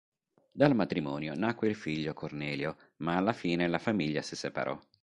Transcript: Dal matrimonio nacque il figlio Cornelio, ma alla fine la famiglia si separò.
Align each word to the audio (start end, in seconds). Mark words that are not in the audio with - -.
Dal 0.51 0.73
matrimonio 0.73 1.35
nacque 1.35 1.67
il 1.67 1.75
figlio 1.75 2.15
Cornelio, 2.15 2.75
ma 3.03 3.17
alla 3.17 3.33
fine 3.33 3.67
la 3.67 3.77
famiglia 3.77 4.23
si 4.23 4.35
separò. 4.35 4.75